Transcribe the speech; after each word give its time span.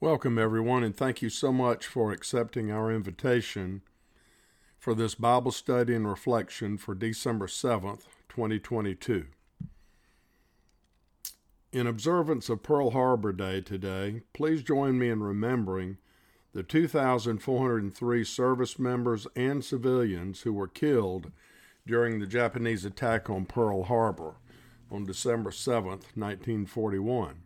Welcome, 0.00 0.38
everyone, 0.38 0.84
and 0.84 0.96
thank 0.96 1.22
you 1.22 1.28
so 1.28 1.52
much 1.52 1.84
for 1.84 2.12
accepting 2.12 2.70
our 2.70 2.88
invitation 2.92 3.82
for 4.78 4.94
this 4.94 5.16
Bible 5.16 5.50
study 5.50 5.92
and 5.92 6.06
reflection 6.06 6.78
for 6.78 6.94
December 6.94 7.48
7th, 7.48 8.02
2022. 8.28 9.26
In 11.72 11.88
observance 11.88 12.48
of 12.48 12.62
Pearl 12.62 12.90
Harbor 12.90 13.32
Day 13.32 13.60
today, 13.60 14.22
please 14.32 14.62
join 14.62 15.00
me 15.00 15.10
in 15.10 15.20
remembering 15.20 15.96
the 16.52 16.62
2,403 16.62 18.22
service 18.22 18.78
members 18.78 19.26
and 19.34 19.64
civilians 19.64 20.42
who 20.42 20.52
were 20.52 20.68
killed 20.68 21.32
during 21.88 22.20
the 22.20 22.26
Japanese 22.28 22.84
attack 22.84 23.28
on 23.28 23.46
Pearl 23.46 23.82
Harbor 23.82 24.36
on 24.92 25.04
December 25.04 25.50
7th, 25.50 26.14
1941 26.14 27.42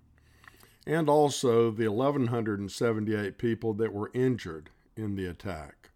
and 0.87 1.09
also 1.09 1.71
the 1.71 1.89
1,178 1.89 3.39
people 3.39 3.75
that 3.75 3.93
were 3.93 4.11
injured 4.15 4.71
in 4.97 5.15
the 5.15 5.27
attack. 5.27 5.91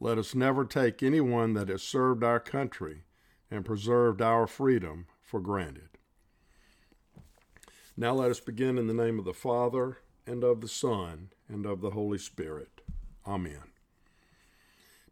Let 0.00 0.18
us 0.18 0.34
never 0.34 0.64
take 0.64 1.02
anyone 1.02 1.54
that 1.54 1.68
has 1.68 1.82
served 1.82 2.24
our 2.24 2.40
country 2.40 3.04
and 3.50 3.64
preserved 3.64 4.20
our 4.20 4.46
freedom 4.46 5.06
for 5.22 5.40
granted. 5.40 5.88
Now 7.96 8.12
let 8.14 8.30
us 8.30 8.40
begin 8.40 8.76
in 8.76 8.88
the 8.88 8.94
name 8.94 9.18
of 9.18 9.24
the 9.24 9.32
Father, 9.32 9.98
and 10.26 10.42
of 10.42 10.60
the 10.60 10.68
Son, 10.68 11.30
and 11.48 11.64
of 11.64 11.80
the 11.80 11.90
Holy 11.90 12.18
Spirit. 12.18 12.80
Amen. 13.26 13.62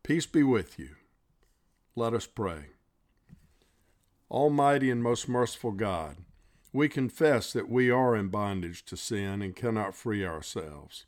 Peace 0.02 0.26
be 0.26 0.42
with 0.42 0.78
you. 0.78 0.96
Let 1.94 2.14
us 2.14 2.26
pray. 2.26 2.70
Almighty 4.30 4.90
and 4.90 5.02
most 5.02 5.28
merciful 5.28 5.72
God, 5.72 6.16
we 6.72 6.88
confess 6.88 7.52
that 7.52 7.68
we 7.68 7.90
are 7.90 8.16
in 8.16 8.28
bondage 8.28 8.84
to 8.86 8.96
sin 8.96 9.42
and 9.42 9.54
cannot 9.54 9.94
free 9.94 10.24
ourselves. 10.24 11.04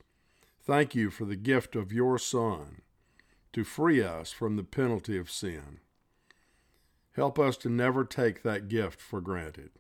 Thank 0.63 0.95
you 0.95 1.11
for 1.11 1.25
the 1.25 1.37
gift 1.37 1.75
of 1.75 1.93
your 1.93 2.19
Son 2.19 2.83
to 3.53 3.65
free 3.65 4.03
us 4.03 4.33
from 4.33 4.57
the 4.57 4.65
penalty 4.65 5.17
of 5.17 5.31
sin. 5.31 5.81
Help 7.13 7.39
us 7.39 7.57
to 7.59 7.69
never 7.69 8.05
take 8.05 8.43
that 8.43 8.69
gift 8.69 9.01
for 9.01 9.21
granted. 9.21 9.71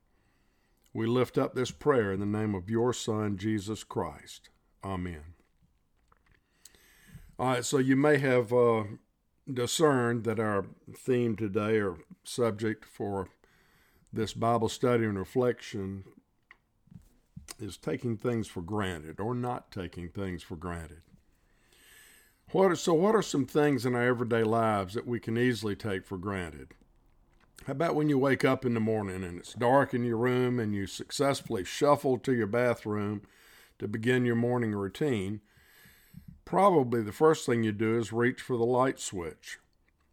We 0.92 1.06
lift 1.06 1.36
up 1.36 1.54
this 1.54 1.72
prayer 1.72 2.12
in 2.12 2.20
the 2.20 2.26
name 2.26 2.54
of 2.54 2.70
your 2.70 2.92
Son, 2.92 3.36
Jesus 3.36 3.82
Christ. 3.82 4.48
Amen. 4.84 5.34
All 7.36 7.48
right, 7.48 7.64
so 7.64 7.78
you 7.78 7.96
may 7.96 8.18
have 8.18 8.52
uh, 8.52 8.84
discerned 9.52 10.22
that 10.24 10.38
our 10.38 10.66
theme 10.96 11.34
today 11.34 11.80
or 11.80 11.96
subject 12.22 12.84
for 12.84 13.28
this 14.14 14.32
Bible 14.32 14.68
study 14.68 15.04
and 15.04 15.18
reflection 15.18 16.04
is 17.58 17.76
taking 17.76 18.16
things 18.16 18.46
for 18.46 18.62
granted 18.62 19.20
or 19.20 19.34
not 19.34 19.70
taking 19.70 20.08
things 20.08 20.42
for 20.42 20.56
granted. 20.56 21.02
What 22.50 22.70
are, 22.70 22.76
so, 22.76 22.94
what 22.94 23.14
are 23.14 23.22
some 23.22 23.46
things 23.46 23.84
in 23.84 23.94
our 23.94 24.02
everyday 24.02 24.44
lives 24.44 24.94
that 24.94 25.06
we 25.06 25.18
can 25.18 25.36
easily 25.36 25.74
take 25.74 26.06
for 26.06 26.18
granted? 26.18 26.68
How 27.66 27.72
about 27.72 27.94
when 27.94 28.08
you 28.08 28.18
wake 28.18 28.44
up 28.44 28.64
in 28.64 28.74
the 28.74 28.80
morning 28.80 29.24
and 29.24 29.38
it's 29.38 29.54
dark 29.54 29.94
in 29.94 30.04
your 30.04 30.18
room 30.18 30.60
and 30.60 30.74
you 30.74 30.86
successfully 30.86 31.64
shuffle 31.64 32.18
to 32.18 32.32
your 32.32 32.46
bathroom 32.46 33.22
to 33.78 33.88
begin 33.88 34.24
your 34.24 34.36
morning 34.36 34.72
routine? 34.72 35.40
Probably 36.44 37.02
the 37.02 37.12
first 37.12 37.46
thing 37.46 37.62
you 37.62 37.72
do 37.72 37.98
is 37.98 38.12
reach 38.12 38.40
for 38.40 38.56
the 38.56 38.64
light 38.64 39.00
switch 39.00 39.58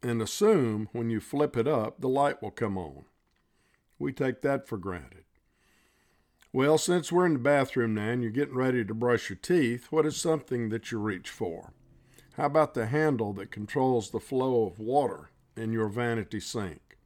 and 0.02 0.22
assume 0.22 0.88
when 0.94 1.10
you 1.10 1.20
flip 1.20 1.58
it 1.58 1.68
up, 1.68 2.00
the 2.00 2.10
light 2.10 2.42
will 2.42 2.52
come 2.52 2.78
on. 2.78 3.04
We 4.02 4.12
take 4.12 4.42
that 4.42 4.68
for 4.68 4.80
granted. 4.80 5.26
Well, 6.52 6.80
since 6.80 7.12
we're 7.12 7.28
in 7.28 7.34
the 7.34 7.40
bathroom 7.40 7.94
now 7.94 8.10
and 8.10 8.24
you're 8.24 8.32
getting 8.32 8.56
ready 8.56 8.84
to 8.84 8.96
brush 8.96 9.30
your 9.30 9.38
teeth, 9.38 9.92
what 9.92 10.08
is 10.08 10.18
something 10.18 10.70
that 10.70 10.92
you 10.92 10.98
reach 10.98 11.30
for? 11.30 11.72
How 12.34 12.48
about 12.48 12.74
the 12.74 12.88
handle 12.88 13.32
that 13.34 13.52
controls 13.52 14.10
the 14.10 14.20
flow 14.20 14.66
of 14.66 14.80
water 14.80 15.30
in 15.56 15.72
your 15.72 15.88
vanity 15.88 16.40
sink? 16.40 16.98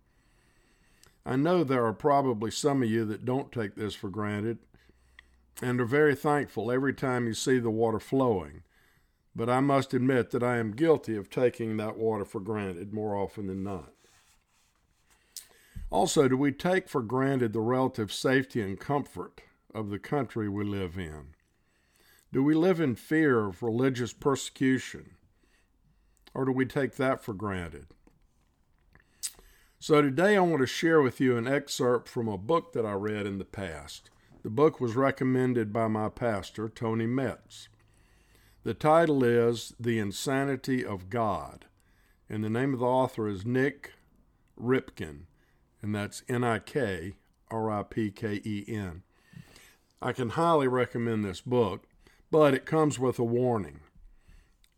I 1.26 1.36
know 1.36 1.66
there 1.66 1.86
are 1.86 1.92
probably 1.92 2.50
some 2.50 2.82
of 2.82 2.90
you 2.90 3.04
that 3.04 3.26
don't 3.26 3.52
take 3.52 3.76
this 3.76 3.94
for 3.94 4.10
granted 4.10 4.60
and 5.62 5.82
are 5.82 5.86
very 5.86 6.16
thankful 6.16 6.72
every 6.72 6.94
time 6.94 7.28
you 7.28 7.34
see 7.34 7.60
the 7.60 7.70
water 7.70 8.00
flowing. 8.00 8.64
But 9.36 9.50
I 9.50 9.60
must 9.60 9.94
admit 9.94 10.32
that 10.32 10.44
I 10.44 10.60
am 10.60 10.72
guilty 10.72 11.18
of 11.18 11.30
taking 11.30 11.76
that 11.76 11.98
water 11.98 12.24
for 12.24 12.40
granted 12.40 12.94
more 12.94 13.18
often 13.18 13.48
than 13.48 13.64
not. 13.64 13.92
Also, 15.92 16.28
do 16.28 16.36
we 16.36 16.52
take 16.52 16.90
for 16.90 17.02
granted 17.02 17.54
the 17.54 17.60
relative 17.60 18.12
safety 18.12 18.62
and 18.62 18.80
comfort 18.80 19.42
of 19.74 19.90
the 19.90 20.00
country 20.00 20.50
we 20.50 20.64
live 20.64 20.98
in? 20.98 21.28
Do 22.34 22.44
we 22.44 22.56
live 22.56 22.80
in 22.80 22.96
fear 22.96 23.46
of 23.46 23.62
religious 23.62 24.12
persecution? 24.12 25.12
Or 26.34 26.44
do 26.44 26.52
we 26.52 26.66
take 26.66 26.96
that 26.96 27.24
for 27.24 27.34
granted? 27.34 27.88
So, 29.80 30.02
today 30.02 30.36
I 30.36 30.42
want 30.42 30.62
to 30.62 30.68
share 30.68 31.02
with 31.02 31.22
you 31.22 31.38
an 31.38 31.48
excerpt 31.48 32.10
from 32.10 32.28
a 32.28 32.38
book 32.38 32.74
that 32.74 32.86
I 32.86 32.94
read 32.94 33.28
in 33.28 33.38
the 33.38 33.46
past. 33.46 34.10
The 34.42 34.50
book 34.50 34.82
was 34.82 34.96
recommended 34.96 35.72
by 35.72 35.88
my 35.88 36.10
pastor, 36.10 36.68
Tony 36.68 37.06
Metz. 37.06 37.70
The 38.64 38.74
title 38.74 39.24
is 39.24 39.76
The 39.80 40.00
Insanity 40.00 40.84
of 40.84 41.10
God, 41.10 41.66
and 42.28 42.44
the 42.44 42.50
name 42.50 42.74
of 42.74 42.80
the 42.80 42.86
author 42.86 43.28
is 43.28 43.46
Nik 43.46 43.94
Ripken 44.60 45.26
and 45.86 45.94
that's 45.94 46.24
N 46.28 46.44
I 46.44 46.58
K 46.58 47.14
R 47.52 47.70
I 47.70 47.84
P 47.84 48.10
K 48.10 48.42
E 48.44 48.66
N. 48.68 49.04
I 50.02 50.14
can 50.14 50.30
highly 50.30 50.68
recommend 50.68 51.24
this 51.24 51.42
book, 51.42 51.84
but 52.32 52.56
it 52.56 52.66
comes 52.66 52.98
with 52.98 53.20
a 53.20 53.24
warning, 53.24 53.82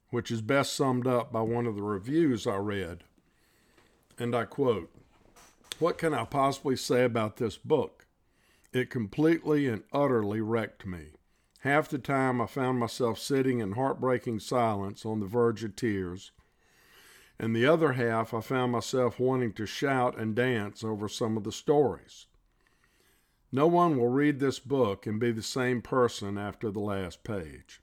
which 0.10 0.30
is 0.30 0.42
best 0.42 0.74
summed 0.74 1.08
up 1.08 1.32
by 1.32 1.40
one 1.40 1.66
of 1.66 1.78
the 1.78 1.82
reviews 1.82 2.46
I 2.46 2.58
read. 2.58 3.06
And 4.20 4.36
I 4.36 4.44
quote 4.44 4.92
What 5.80 5.98
can 5.98 6.14
I 6.14 6.26
possibly 6.26 6.76
say 6.76 7.06
about 7.06 7.38
this 7.38 7.56
book? 7.56 8.06
It 8.74 8.90
completely 8.90 9.66
and 9.66 9.84
utterly 9.94 10.42
wrecked 10.42 10.86
me. 10.86 11.12
Half 11.62 11.88
the 11.88 12.00
time 12.00 12.42
I 12.42 12.48
found 12.48 12.80
myself 12.80 13.18
sitting 13.18 13.62
in 13.62 13.72
heartbreaking 13.72 14.42
silence 14.42 15.06
on 15.06 15.22
the 15.22 15.26
verge 15.26 15.64
of 15.64 15.78
tears 15.78 16.32
and 17.40 17.56
the 17.56 17.66
other 17.66 17.94
half 17.94 18.34
I 18.34 18.42
found 18.42 18.72
myself 18.72 19.20
wanting 19.20 19.54
to 19.54 19.66
shout 19.66 20.18
and 20.18 20.36
dance 20.36 20.84
over 20.84 21.08
some 21.08 21.38
of 21.38 21.44
the 21.44 21.52
stories. 21.52 22.26
No 23.52 23.68
one 23.68 23.98
will 23.98 24.10
read 24.10 24.40
this 24.40 24.60
book 24.60 25.06
and 25.06 25.20
be 25.20 25.32
the 25.32 25.44
same 25.44 25.82
person 25.82 26.38
after 26.38 26.72
the 26.72 26.80
last 26.80 27.24
page. 27.24 27.82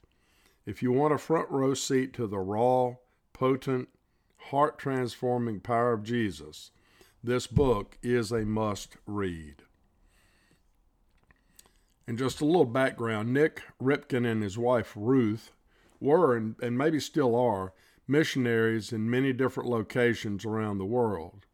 If 0.67 0.83
you 0.83 0.93
want 0.93 1.15
a 1.15 1.19
front 1.19 1.51
row 1.51 1.75
seat 1.75 2.13
to 2.15 2.27
the 2.27 2.39
raw, 2.39 2.97
potent, 3.33 3.89
heart 4.51 4.79
transforming 4.79 5.61
power 5.61 5.93
of 5.93 6.03
Jesus, 6.03 6.71
this 7.23 7.47
book 7.47 7.97
is 8.03 8.33
a 8.33 8.45
must 8.45 8.97
read. 9.07 9.63
And 12.07 12.19
just 12.19 12.41
a 12.41 12.45
little 12.45 12.67
background 12.67 13.33
Nik 13.33 13.63
Ripken 13.83 14.31
and 14.31 14.43
his 14.43 14.59
wife 14.59 14.93
Ruth 14.95 15.53
were, 16.01 16.37
and, 16.37 16.57
and 16.61 16.77
maybe 16.77 17.01
still 17.01 17.35
are, 17.35 17.73
missionaries 18.07 18.93
in 18.93 19.09
many 19.09 19.33
different 19.33 19.69
locations 19.69 20.45
around 20.45 20.79
the 20.79 20.85
world, 20.85 21.47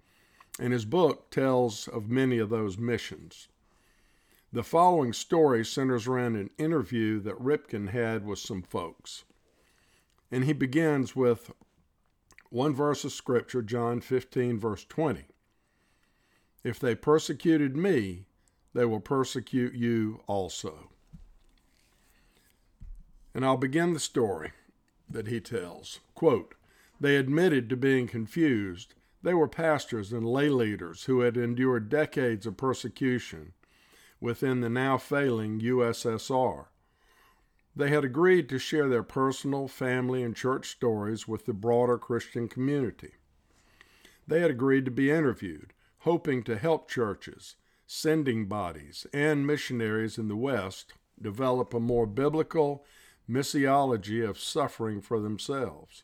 and 0.58 0.72
his 0.72 0.84
book 0.84 1.30
tells 1.30 1.88
of 1.88 2.10
many 2.10 2.38
of 2.38 2.50
those 2.50 2.76
missions. 2.76 3.48
The 4.52 4.64
following 4.64 5.12
story 5.12 5.64
centers 5.64 6.08
around 6.08 6.34
an 6.34 6.50
interview 6.58 7.20
that 7.20 7.40
Ripken 7.40 7.90
had 7.90 8.26
with 8.26 8.40
some 8.40 8.62
folks. 8.62 9.24
And 10.32 10.44
he 10.44 10.52
begins 10.52 11.14
with 11.14 11.52
one 12.48 12.74
verse 12.74 13.04
of 13.04 13.12
Scripture, 13.12 13.62
John 13.62 14.00
15, 14.00 14.58
verse 14.58 14.84
20. 14.84 15.26
If 16.64 16.80
they 16.80 16.96
persecuted 16.96 17.76
me, 17.76 18.26
they 18.74 18.84
will 18.84 19.00
persecute 19.00 19.74
you 19.74 20.20
also. 20.26 20.90
And 23.34 23.44
I'll 23.44 23.56
begin 23.56 23.94
the 23.94 24.00
story 24.00 24.52
that 25.10 25.26
he 25.26 25.40
tells. 25.40 26.00
Quote, 26.14 26.54
they 27.00 27.16
admitted 27.16 27.68
to 27.68 27.76
being 27.76 28.06
confused. 28.06 28.94
They 29.22 29.34
were 29.34 29.48
pastors 29.48 30.12
and 30.12 30.26
lay 30.26 30.48
leaders 30.48 31.04
who 31.04 31.20
had 31.20 31.36
endured 31.36 31.88
decades 31.88 32.46
of 32.46 32.56
persecution 32.56 33.52
within 34.20 34.60
the 34.60 34.68
now 34.68 34.98
failing 34.98 35.60
USSR. 35.60 36.66
They 37.74 37.88
had 37.88 38.04
agreed 38.04 38.48
to 38.50 38.58
share 38.58 38.88
their 38.88 39.02
personal, 39.02 39.68
family, 39.68 40.22
and 40.22 40.36
church 40.36 40.68
stories 40.68 41.26
with 41.26 41.46
the 41.46 41.54
broader 41.54 41.96
Christian 41.96 42.48
community. 42.48 43.14
They 44.26 44.40
had 44.40 44.50
agreed 44.50 44.84
to 44.84 44.90
be 44.90 45.10
interviewed, 45.10 45.72
hoping 46.00 46.42
to 46.44 46.58
help 46.58 46.90
churches, 46.90 47.56
sending 47.86 48.46
bodies, 48.46 49.06
and 49.12 49.46
missionaries 49.46 50.18
in 50.18 50.28
the 50.28 50.36
West 50.36 50.92
develop 51.20 51.72
a 51.72 51.80
more 51.80 52.06
biblical 52.06 52.84
missiology 53.30 54.28
of 54.28 54.38
suffering 54.38 55.00
for 55.00 55.20
themselves. 55.20 56.02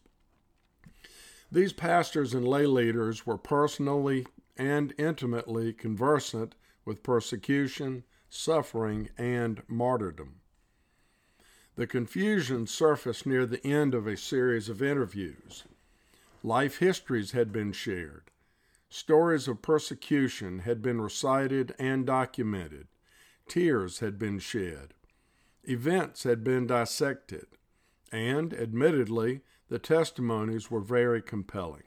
These 1.50 1.72
pastors 1.72 2.34
and 2.34 2.46
lay 2.46 2.66
leaders 2.66 3.26
were 3.26 3.38
personally 3.38 4.26
and 4.56 4.94
intimately 4.98 5.72
conversant 5.72 6.54
with 6.84 7.02
persecution, 7.02 8.04
suffering, 8.28 9.10
and 9.18 9.62
martyrdom. 9.68 10.40
The 11.76 11.86
confusion 11.86 12.66
surfaced 12.66 13.26
near 13.26 13.44
the 13.44 13.64
end 13.66 13.94
of 13.94 14.06
a 14.06 14.16
series 14.16 14.68
of 14.68 14.82
interviews. 14.82 15.64
Life 16.42 16.78
histories 16.78 17.32
had 17.32 17.52
been 17.52 17.72
shared. 17.72 18.30
Stories 18.88 19.46
of 19.46 19.62
persecution 19.62 20.60
had 20.60 20.80
been 20.80 21.00
recited 21.00 21.74
and 21.78 22.06
documented. 22.06 22.86
Tears 23.48 23.98
had 23.98 24.18
been 24.18 24.38
shed. 24.38 24.94
Events 25.66 26.22
had 26.22 26.44
been 26.44 26.66
dissected. 26.66 27.46
And, 28.12 28.54
admittedly, 28.54 29.40
the 29.68 29.78
testimonies 29.78 30.70
were 30.70 30.80
very 30.80 31.20
compelling. 31.20 31.82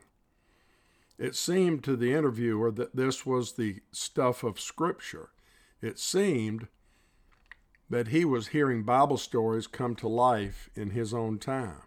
It 1.18 1.36
seemed 1.36 1.84
to 1.86 1.96
the 1.96 2.14
interviewer 2.14 2.72
that 2.72 2.96
this 2.96 3.26
was 3.26 3.54
the 3.54 3.80
stuff 3.92 4.44
of 4.44 4.60
Scripture. 4.60 5.30
It 5.82 5.98
seemed 5.98 6.68
that 7.90 8.10
he 8.10 8.24
was 8.24 8.48
hearing 8.48 8.84
Bible 8.84 9.18
stories 9.18 9.66
come 9.66 9.96
to 9.96 10.08
life 10.08 10.70
in 10.76 10.92
his 10.92 11.14
own 11.14 11.40
time. 11.40 11.82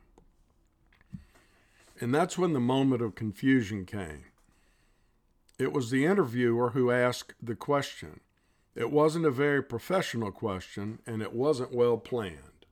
And 2.00 2.15
that's 2.15 2.37
when 2.37 2.53
the 2.53 2.61
moment 2.61 3.03
of 3.03 3.15
confusion 3.15 3.87
came. 3.87 4.25
It 5.59 5.73
was 5.73 5.91
the 5.91 6.05
interviewer 6.05 6.71
who 6.71 6.91
asked 6.91 7.35
the 7.41 7.55
question. 7.55 8.21
It 8.74 8.90
wasn't 8.90 9.26
a 9.26 9.30
very 9.30 9.62
professional 9.62 10.32
question, 10.32 11.00
and 11.06 11.20
it 11.20 11.32
wasn't 11.32 11.74
well 11.74 11.98
planned, 11.98 12.66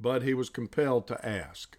but 0.00 0.22
he 0.22 0.34
was 0.34 0.50
compelled 0.50 1.06
to 1.08 1.26
ask. 1.26 1.78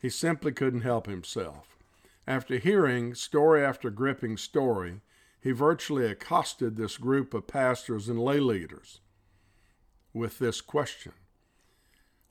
He 0.00 0.10
simply 0.10 0.52
couldn't 0.52 0.82
help 0.82 1.06
himself. 1.06 1.78
After 2.26 2.58
hearing 2.58 3.14
story 3.14 3.64
after 3.64 3.90
gripping 3.90 4.36
story, 4.36 5.00
he 5.40 5.52
virtually 5.52 6.06
accosted 6.06 6.76
this 6.76 6.96
group 6.96 7.34
of 7.34 7.46
pastors 7.46 8.08
and 8.08 8.18
lay 8.18 8.40
leaders 8.40 9.00
with 10.14 10.38
this 10.38 10.60
question 10.60 11.12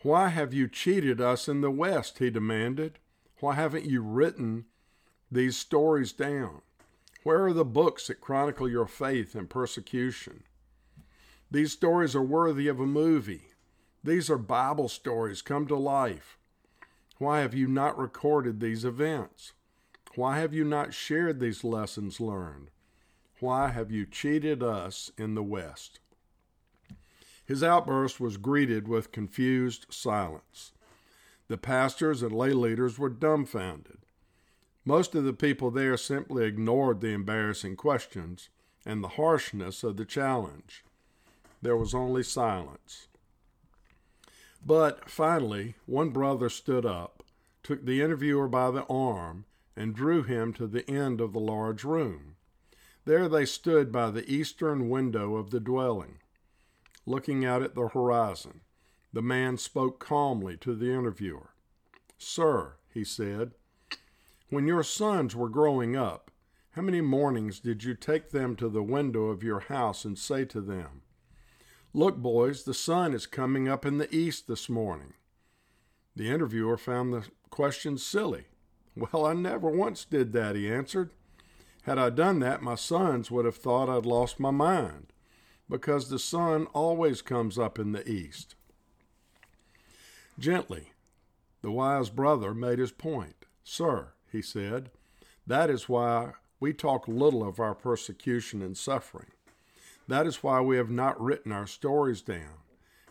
Why 0.01 0.29
have 0.29 0.53
you 0.53 0.67
cheated 0.67 1.21
us 1.21 1.47
in 1.47 1.61
the 1.61 1.71
West? 1.71 2.19
he 2.19 2.29
demanded. 2.29 2.99
Why 3.39 3.55
haven't 3.55 3.85
you 3.85 4.01
written 4.01 4.65
these 5.31 5.57
stories 5.57 6.13
down? 6.13 6.61
Where 7.23 7.45
are 7.45 7.53
the 7.53 7.65
books 7.65 8.07
that 8.07 8.19
chronicle 8.19 8.69
your 8.69 8.85
faith 8.85 9.33
and 9.33 9.49
persecution? 9.49 10.43
These 11.49 11.71
stories 11.71 12.15
are 12.15 12.23
worthy 12.23 12.67
of 12.67 12.79
a 12.79 12.85
movie. 12.85 13.49
These 14.03 14.29
are 14.29 14.37
Bible 14.37 14.89
stories 14.89 15.41
come 15.41 15.65
to 15.67 15.75
life. 15.77 16.37
Why 17.19 17.39
have 17.39 17.53
you 17.53 17.67
not 17.67 17.97
recorded 17.97 18.59
these 18.59 18.83
events? 18.83 19.53
Why 20.15 20.39
have 20.39 20.53
you 20.53 20.65
not 20.65 20.93
shared 20.93 21.39
these 21.39 21.63
lessons 21.63 22.19
learned? 22.19 22.69
Why 23.39 23.69
have 23.69 23.89
you 23.89 24.05
cheated 24.05 24.61
us 24.61 25.09
in 25.17 25.35
the 25.35 25.43
West? 25.43 25.99
His 27.45 27.63
outburst 27.63 28.19
was 28.19 28.37
greeted 28.37 28.87
with 28.87 29.11
confused 29.11 29.85
silence. 29.89 30.73
The 31.47 31.57
pastors 31.57 32.21
and 32.21 32.31
lay 32.33 32.51
leaders 32.51 32.99
were 32.99 33.09
dumbfounded. 33.09 33.99
Most 34.85 35.15
of 35.15 35.23
the 35.23 35.33
people 35.33 35.71
there 35.71 35.97
simply 35.97 36.45
ignored 36.45 36.99
the 36.99 37.13
embarrassing 37.13 37.75
questions 37.75 38.49
and 38.85 39.03
the 39.03 39.09
harshness 39.09 39.83
of 39.83 39.97
the 39.97 40.05
challenge. 40.05 40.83
There 41.61 41.77
was 41.77 41.93
only 41.93 42.23
silence. 42.23 43.07
But 44.65 45.09
finally, 45.09 45.75
one 45.85 46.09
brother 46.09 46.49
stood 46.49 46.85
up, 46.85 47.23
took 47.63 47.85
the 47.85 48.01
interviewer 48.01 48.47
by 48.47 48.71
the 48.71 48.85
arm, 48.85 49.45
and 49.75 49.95
drew 49.95 50.23
him 50.23 50.53
to 50.53 50.67
the 50.67 50.89
end 50.89 51.21
of 51.21 51.33
the 51.33 51.39
large 51.39 51.83
room. 51.83 52.35
There 53.05 53.27
they 53.27 53.45
stood 53.45 53.91
by 53.91 54.11
the 54.11 54.29
eastern 54.29 54.89
window 54.89 55.35
of 55.35 55.51
the 55.51 55.59
dwelling 55.59 56.19
looking 57.05 57.45
out 57.45 57.61
at 57.61 57.75
the 57.75 57.87
horizon. 57.89 58.61
The 59.11 59.21
man 59.21 59.57
spoke 59.57 59.99
calmly 59.99 60.57
to 60.57 60.75
the 60.75 60.91
interviewer. 60.91 61.51
Sir, 62.17 62.75
he 62.93 63.03
said, 63.03 63.51
when 64.53 64.67
your 64.67 64.83
sons 64.83 65.35
were 65.35 65.49
growing 65.49 65.95
up, 65.95 66.31
how 66.71 66.81
many 66.81 67.01
mornings 67.01 67.59
did 67.59 67.83
you 67.83 67.93
take 67.93 68.31
them 68.31 68.55
to 68.55 68.69
the 68.69 68.83
window 68.83 69.25
of 69.25 69.43
your 69.43 69.61
house 69.61 70.05
and 70.05 70.17
say 70.17 70.45
to 70.45 70.61
them, 70.61 71.01
Look, 71.93 72.17
boys, 72.17 72.63
the 72.63 72.73
sun 72.73 73.13
is 73.13 73.27
coming 73.27 73.67
up 73.67 73.85
in 73.85 73.99
the 73.99 74.13
east 74.13 74.47
this 74.47 74.67
morning? 74.67 75.13
The 76.15 76.29
interviewer 76.29 76.77
found 76.77 77.13
the 77.13 77.25
question 77.49 77.97
silly. 77.97 78.45
Well, 78.95 79.25
I 79.25 79.33
never 79.33 79.69
once 79.69 80.05
did 80.05 80.33
that, 80.33 80.55
he 80.55 80.71
answered. 80.71 81.11
Had 81.83 81.97
I 81.97 82.09
done 82.09 82.39
that, 82.39 82.61
my 82.61 82.75
sons 82.75 83.29
would 83.29 83.45
have 83.45 83.57
thought 83.57 83.89
I'd 83.89 84.05
lost 84.05 84.39
my 84.39 84.51
mind 84.51 85.13
because 85.69 86.09
the 86.09 86.19
sun 86.19 86.67
always 86.73 87.21
comes 87.21 87.57
up 87.57 87.79
in 87.79 87.91
the 87.91 88.07
east. 88.07 88.55
Gently, 90.37 90.91
the 91.61 91.71
wise 91.71 92.09
brother 92.09 92.53
made 92.53 92.79
his 92.79 92.91
point. 92.91 93.45
Sir, 93.63 94.13
he 94.33 94.41
said, 94.41 94.89
that 95.47 95.69
is 95.69 95.87
why 95.87 96.31
we 96.59 96.73
talk 96.73 97.07
little 97.07 97.47
of 97.47 97.59
our 97.59 97.73
persecution 97.73 98.61
and 98.61 98.77
suffering. 98.77 99.31
That 100.07 100.27
is 100.27 100.43
why 100.43 100.59
we 100.59 100.75
have 100.75 100.89
not 100.89 101.21
written 101.21 101.53
our 101.53 101.67
stories 101.67 102.21
down, 102.21 102.59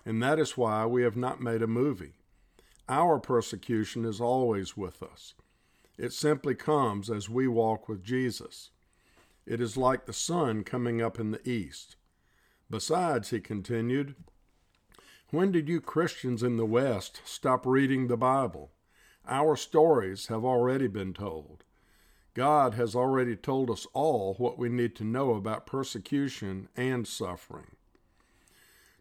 and 0.05 0.23
that 0.23 0.39
is 0.39 0.59
why 0.59 0.85
we 0.85 1.03
have 1.03 1.17
not 1.17 1.41
made 1.41 1.63
a 1.63 1.67
movie. 1.67 2.13
Our 2.89 3.19
persecution 3.19 4.05
is 4.05 4.21
always 4.21 4.77
with 4.77 5.03
us. 5.03 5.33
It 5.97 6.13
simply 6.13 6.55
comes 6.55 7.09
as 7.09 7.31
we 7.31 7.49
walk 7.49 7.89
with 7.89 8.05
Jesus. 8.05 8.71
It 9.47 9.61
is 9.61 9.77
like 9.77 10.07
the 10.07 10.13
sun 10.13 10.65
coming 10.65 11.01
up 11.01 11.19
in 11.19 11.31
the 11.31 11.49
east. 11.49 11.97
Besides, 12.69 13.31
he 13.31 13.41
continued, 13.41 14.15
when 15.31 15.53
did 15.53 15.69
you 15.69 15.81
Christians 15.81 16.43
in 16.43 16.57
the 16.57 16.67
West 16.67 17.21
stop 17.25 17.65
reading 17.65 18.09
the 18.09 18.17
Bible? 18.17 18.71
Our 19.27 19.57
stories 19.57 20.27
have 20.27 20.45
already 20.45 20.89
been 20.89 21.15
told. 21.15 21.65
God 22.35 22.75
has 22.75 22.95
already 22.95 23.37
told 23.37 23.71
us 23.71 23.87
all 23.93 24.35
what 24.35 24.59
we 24.59 24.69
need 24.69 24.97
to 24.97 25.05
know 25.05 25.35
about 25.35 25.67
persecution 25.67 26.69
and 26.77 27.07
suffering. 27.07 27.77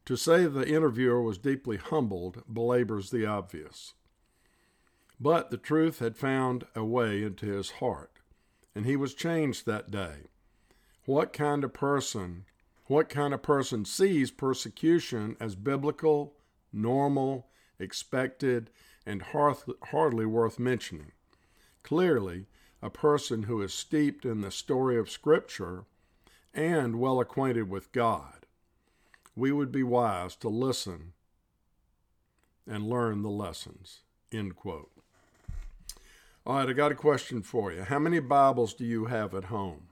To 0.05 0.15
say 0.15 0.45
the 0.45 0.67
interviewer 0.67 1.21
was 1.21 1.37
deeply 1.37 1.77
humbled 1.77 2.43
belabors 2.51 3.09
the 3.09 3.25
obvious. 3.25 3.93
But 5.19 5.51
the 5.51 5.57
truth 5.57 5.99
had 5.99 6.17
found 6.17 6.65
a 6.75 6.83
way 6.83 7.23
into 7.23 7.45
his 7.45 7.71
heart, 7.71 8.19
and 8.75 8.85
he 8.85 8.95
was 8.95 9.13
changed 9.13 9.65
that 9.65 9.91
day. 9.91 10.27
What 11.05 11.33
kind 11.33 11.63
of 11.63 11.73
person 11.73 12.45
what 12.91 13.07
kind 13.07 13.33
of 13.33 13.41
person 13.41 13.85
sees 13.85 14.31
persecution 14.31 15.37
as 15.39 15.55
biblical, 15.55 16.33
normal, 16.73 17.47
expected, 17.79 18.69
and 19.11 19.21
hardly 19.23 20.25
worth 20.25 20.57
mentioning. 20.57 21.11
Clearly, 21.83 22.45
a 22.81 22.89
person 22.89 23.43
who 23.43 23.61
is 23.61 23.73
steeped 23.73 24.25
in 24.25 24.41
the 24.41 24.49
story 24.49 24.97
of 24.97 25.09
Scripture 25.09 25.83
and 26.53 26.99
well 26.99 27.19
acquainted 27.19 27.69
with 27.69 27.91
God. 27.91 28.45
We 29.35 29.51
would 29.51 29.71
be 29.71 29.83
wise 29.83 30.35
to 30.37 30.49
listen 30.49 31.13
and 32.65 32.89
learn 32.89 33.21
the 33.21 33.29
lessons. 33.29 33.99
End 34.31 34.55
quote. 34.55 34.91
All 36.45 36.55
right, 36.55 36.69
I 36.69 36.73
got 36.73 36.91
a 36.91 36.95
question 36.95 37.41
for 37.41 37.71
you. 37.71 37.83
How 37.83 37.99
many 37.99 38.19
Bibles 38.19 38.73
do 38.73 38.85
you 38.85 39.05
have 39.05 39.35
at 39.35 39.45
home? 39.45 39.87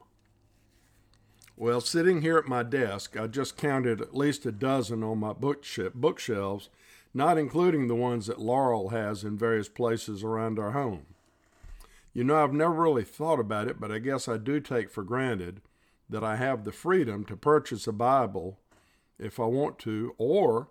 Well, 1.55 1.81
sitting 1.81 2.21
here 2.21 2.37
at 2.37 2.47
my 2.47 2.63
desk, 2.63 3.17
I 3.17 3.27
just 3.27 3.57
counted 3.57 3.99
at 3.99 4.15
least 4.15 4.45
a 4.45 4.51
dozen 4.51 5.03
on 5.03 5.19
my 5.19 5.33
bookshelves, 5.33 6.69
not 7.13 7.37
including 7.37 7.87
the 7.87 7.95
ones 7.95 8.27
that 8.27 8.39
Laurel 8.39 8.89
has 8.89 9.23
in 9.23 9.37
various 9.37 9.69
places 9.69 10.23
around 10.23 10.59
our 10.59 10.71
home. 10.71 11.05
You 12.13 12.23
know, 12.23 12.43
I've 12.43 12.53
never 12.53 12.73
really 12.73 13.03
thought 13.03 13.39
about 13.39 13.67
it, 13.67 13.79
but 13.79 13.91
I 13.91 13.99
guess 13.99 14.27
I 14.27 14.37
do 14.37 14.59
take 14.59 14.89
for 14.89 15.03
granted 15.03 15.61
that 16.09 16.23
I 16.23 16.35
have 16.35 16.63
the 16.63 16.71
freedom 16.71 17.23
to 17.25 17.35
purchase 17.35 17.87
a 17.87 17.91
Bible 17.91 18.59
if 19.19 19.39
I 19.39 19.45
want 19.45 19.77
to, 19.79 20.15
or 20.17 20.69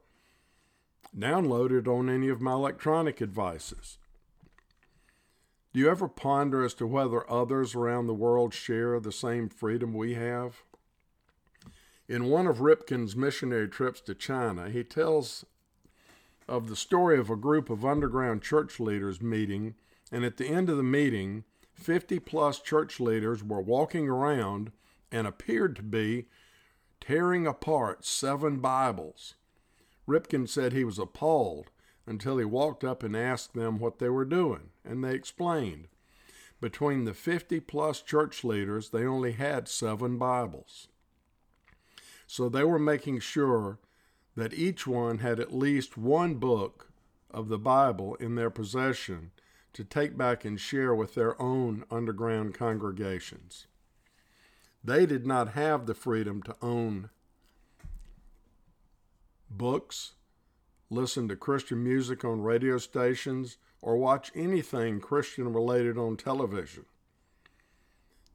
download 1.16 1.70
it 1.70 1.86
on 1.86 2.08
any 2.08 2.28
of 2.28 2.40
my 2.40 2.52
electronic 2.52 3.16
devices. 3.18 3.98
Do 5.72 5.80
you 5.80 5.90
ever 5.90 6.08
ponder 6.08 6.64
as 6.64 6.74
to 6.74 6.86
whether 6.86 7.30
others 7.30 7.74
around 7.74 8.06
the 8.06 8.14
world 8.14 8.54
share 8.54 8.98
the 8.98 9.12
same 9.12 9.48
freedom 9.48 9.92
we 9.92 10.14
have? 10.14 10.62
In 12.08 12.24
one 12.24 12.46
of 12.46 12.58
Ripken's 12.58 13.14
missionary 13.14 13.68
trips 13.68 14.00
to 14.02 14.14
China, 14.14 14.70
he 14.70 14.82
tells 14.82 15.44
of 16.48 16.68
the 16.68 16.76
story 16.76 17.18
of 17.18 17.30
a 17.30 17.36
group 17.36 17.68
of 17.70 17.84
underground 17.84 18.42
church 18.42 18.80
leaders 18.80 19.20
meeting, 19.20 19.74
and 20.10 20.24
at 20.24 20.38
the 20.38 20.48
end 20.48 20.68
of 20.68 20.76
the 20.76 20.82
meeting, 20.82 21.44
50 21.74 22.18
plus 22.20 22.60
church 22.60 22.98
leaders 22.98 23.44
were 23.44 23.60
walking 23.60 24.08
around 24.08 24.72
and 25.12 25.26
appeared 25.26 25.76
to 25.76 25.82
be 25.82 26.26
tearing 27.00 27.46
apart 27.46 28.04
seven 28.04 28.58
Bibles. 28.58 29.34
Ripken 30.08 30.48
said 30.48 30.72
he 30.72 30.84
was 30.84 30.98
appalled 30.98 31.70
until 32.06 32.38
he 32.38 32.44
walked 32.44 32.82
up 32.82 33.02
and 33.02 33.14
asked 33.14 33.54
them 33.54 33.78
what 33.78 33.98
they 33.98 34.08
were 34.08 34.24
doing, 34.24 34.70
and 34.84 35.04
they 35.04 35.14
explained. 35.14 35.88
Between 36.60 37.04
the 37.04 37.14
50 37.14 37.60
plus 37.60 38.00
church 38.00 38.42
leaders, 38.42 38.90
they 38.90 39.04
only 39.04 39.32
had 39.32 39.68
seven 39.68 40.18
Bibles. 40.18 40.88
So 42.26 42.48
they 42.48 42.64
were 42.64 42.78
making 42.78 43.20
sure 43.20 43.78
that 44.38 44.54
each 44.54 44.86
one 44.86 45.18
had 45.18 45.40
at 45.40 45.52
least 45.52 45.96
one 45.98 46.34
book 46.34 46.92
of 47.28 47.48
the 47.48 47.58
Bible 47.58 48.14
in 48.20 48.36
their 48.36 48.50
possession 48.50 49.32
to 49.72 49.82
take 49.82 50.16
back 50.16 50.44
and 50.44 50.60
share 50.60 50.94
with 50.94 51.16
their 51.16 51.40
own 51.42 51.84
underground 51.90 52.54
congregations. 52.54 53.66
They 54.84 55.06
did 55.06 55.26
not 55.26 55.54
have 55.54 55.86
the 55.86 55.94
freedom 55.94 56.40
to 56.44 56.54
own 56.62 57.10
books, 59.50 60.12
listen 60.88 61.26
to 61.26 61.34
Christian 61.34 61.82
music 61.82 62.24
on 62.24 62.40
radio 62.40 62.78
stations, 62.78 63.56
or 63.82 63.96
watch 63.96 64.30
anything 64.36 65.00
Christian 65.00 65.52
related 65.52 65.98
on 65.98 66.16
television. 66.16 66.84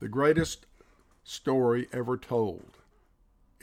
The 0.02 0.10
greatest 0.10 0.66
story 1.24 1.88
ever 1.94 2.18
told. 2.18 2.80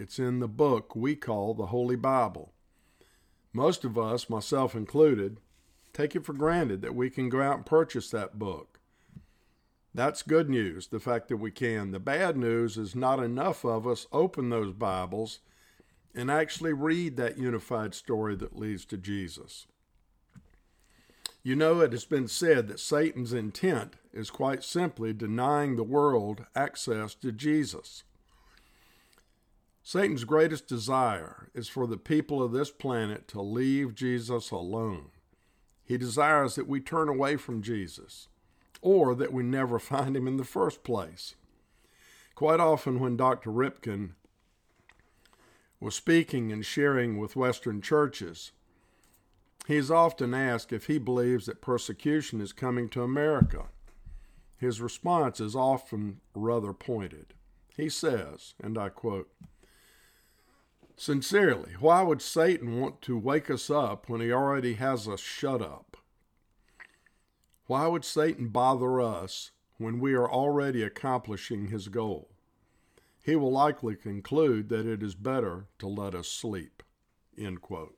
It's 0.00 0.18
in 0.18 0.38
the 0.38 0.48
book 0.48 0.96
we 0.96 1.14
call 1.14 1.52
the 1.52 1.66
Holy 1.66 1.94
Bible. 1.94 2.54
Most 3.52 3.84
of 3.84 3.98
us, 3.98 4.30
myself 4.30 4.74
included, 4.74 5.40
take 5.92 6.16
it 6.16 6.24
for 6.24 6.32
granted 6.32 6.80
that 6.80 6.94
we 6.94 7.10
can 7.10 7.28
go 7.28 7.42
out 7.42 7.56
and 7.56 7.66
purchase 7.66 8.08
that 8.08 8.38
book. 8.38 8.80
That's 9.92 10.22
good 10.22 10.48
news, 10.48 10.86
the 10.86 11.00
fact 11.00 11.28
that 11.28 11.36
we 11.36 11.50
can. 11.50 11.90
The 11.90 12.00
bad 12.00 12.38
news 12.38 12.78
is 12.78 12.96
not 12.96 13.22
enough 13.22 13.62
of 13.62 13.86
us 13.86 14.06
open 14.10 14.48
those 14.48 14.72
Bibles 14.72 15.40
and 16.14 16.30
actually 16.30 16.72
read 16.72 17.18
that 17.18 17.36
unified 17.36 17.94
story 17.94 18.34
that 18.36 18.58
leads 18.58 18.86
to 18.86 18.96
Jesus. 18.96 19.66
You 21.42 21.56
know, 21.56 21.80
it 21.80 21.92
has 21.92 22.06
been 22.06 22.26
said 22.26 22.68
that 22.68 22.80
Satan's 22.80 23.34
intent 23.34 23.96
is 24.14 24.30
quite 24.30 24.64
simply 24.64 25.12
denying 25.12 25.76
the 25.76 25.84
world 25.84 26.46
access 26.56 27.14
to 27.16 27.32
Jesus. 27.32 28.02
Satan's 29.82 30.24
greatest 30.24 30.66
desire 30.66 31.48
is 31.54 31.68
for 31.68 31.86
the 31.86 31.96
people 31.96 32.42
of 32.42 32.52
this 32.52 32.70
planet 32.70 33.26
to 33.28 33.40
leave 33.40 33.94
Jesus 33.94 34.50
alone. 34.50 35.06
He 35.84 35.96
desires 35.96 36.54
that 36.54 36.68
we 36.68 36.80
turn 36.80 37.08
away 37.08 37.36
from 37.36 37.62
Jesus 37.62 38.28
or 38.82 39.14
that 39.14 39.32
we 39.32 39.42
never 39.42 39.78
find 39.80 40.16
him 40.16 40.28
in 40.28 40.36
the 40.36 40.44
first 40.44 40.84
place. 40.84 41.34
Quite 42.34 42.60
often, 42.60 43.00
when 43.00 43.16
Dr. 43.16 43.50
Ripken 43.50 44.10
was 45.80 45.94
speaking 45.94 46.52
and 46.52 46.64
sharing 46.64 47.18
with 47.18 47.36
Western 47.36 47.82
churches, 47.82 48.52
he 49.66 49.76
is 49.76 49.90
often 49.90 50.34
asked 50.34 50.72
if 50.72 50.86
he 50.86 50.98
believes 50.98 51.46
that 51.46 51.60
persecution 51.60 52.40
is 52.40 52.52
coming 52.52 52.88
to 52.90 53.02
America. 53.02 53.66
His 54.56 54.80
response 54.80 55.40
is 55.40 55.56
often 55.56 56.20
rather 56.34 56.72
pointed. 56.72 57.34
He 57.76 57.88
says, 57.88 58.54
and 58.62 58.76
I 58.76 58.90
quote, 58.90 59.30
Sincerely, 61.00 61.72
why 61.80 62.02
would 62.02 62.20
Satan 62.20 62.78
want 62.78 63.00
to 63.00 63.16
wake 63.16 63.48
us 63.48 63.70
up 63.70 64.10
when 64.10 64.20
he 64.20 64.30
already 64.30 64.74
has 64.74 65.08
us 65.08 65.18
shut 65.18 65.62
up? 65.62 65.96
Why 67.64 67.86
would 67.86 68.04
Satan 68.04 68.48
bother 68.48 69.00
us 69.00 69.50
when 69.78 69.98
we 69.98 70.12
are 70.12 70.30
already 70.30 70.82
accomplishing 70.82 71.68
his 71.68 71.88
goal? 71.88 72.28
He 73.24 73.34
will 73.34 73.50
likely 73.50 73.96
conclude 73.96 74.68
that 74.68 74.84
it 74.84 75.02
is 75.02 75.14
better 75.14 75.68
to 75.78 75.88
let 75.88 76.14
us 76.14 76.28
sleep. 76.28 76.82
End 77.38 77.62
quote. 77.62 77.96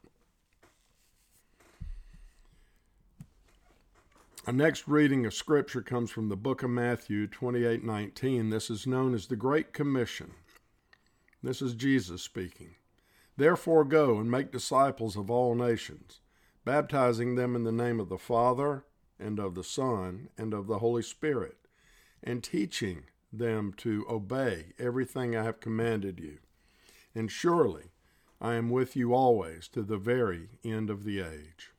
Our 4.46 4.52
next 4.52 4.86
reading 4.86 5.26
of 5.26 5.34
Scripture 5.34 5.82
comes 5.82 6.12
from 6.12 6.28
the 6.28 6.36
book 6.36 6.62
of 6.62 6.70
Matthew 6.70 7.26
28 7.26 7.82
19. 7.82 8.50
This 8.50 8.70
is 8.70 8.86
known 8.86 9.12
as 9.12 9.26
the 9.26 9.34
Great 9.34 9.72
Commission. 9.72 10.34
This 11.42 11.60
is 11.60 11.74
Jesus 11.74 12.22
speaking. 12.22 12.76
Therefore, 13.36 13.84
go 13.84 14.18
and 14.18 14.30
make 14.30 14.52
disciples 14.52 15.16
of 15.16 15.30
all 15.30 15.54
nations, 15.54 16.20
baptizing 16.64 17.34
them 17.34 17.56
in 17.56 17.64
the 17.64 17.72
name 17.72 17.98
of 17.98 18.08
the 18.08 18.18
Father, 18.18 18.84
and 19.18 19.38
of 19.38 19.54
the 19.54 19.64
Son, 19.64 20.28
and 20.36 20.52
of 20.52 20.66
the 20.66 20.78
Holy 20.78 21.02
Spirit, 21.02 21.56
and 22.22 22.42
teaching 22.42 23.04
them 23.32 23.72
to 23.78 24.04
obey 24.08 24.72
everything 24.78 25.34
I 25.34 25.44
have 25.44 25.60
commanded 25.60 26.20
you. 26.20 26.38
And 27.14 27.30
surely 27.30 27.92
I 28.40 28.54
am 28.54 28.70
with 28.70 28.96
you 28.96 29.14
always 29.14 29.68
to 29.68 29.82
the 29.82 29.96
very 29.96 30.48
end 30.64 30.90
of 30.90 31.04
the 31.04 31.20
age. 31.20 31.70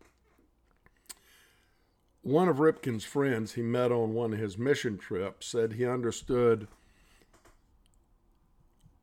One 2.22 2.48
of 2.48 2.58
Ripken's 2.58 3.04
friends 3.04 3.54
he 3.54 3.62
met 3.62 3.92
on 3.92 4.14
one 4.14 4.34
of 4.34 4.40
his 4.40 4.58
mission 4.58 4.98
trips 4.98 5.46
said 5.46 5.74
he 5.74 5.86
understood 5.86 6.68